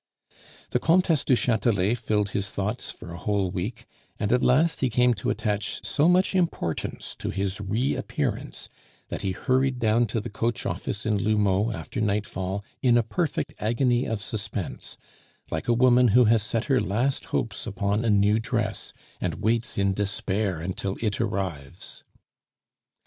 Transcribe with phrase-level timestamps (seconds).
[0.71, 3.85] The Comtesse du Chatelet filled his thoughts for a whole week;
[4.19, 8.67] and at last he came to attach so much importance to his reappearance,
[9.09, 13.53] that he hurried down to the coach office in L'Houmeau after nightfall in a perfect
[13.59, 14.97] agony of suspense,
[15.51, 19.77] like a woman who has set her last hopes upon a new dress, and waits
[19.77, 22.03] in despair until it arrives.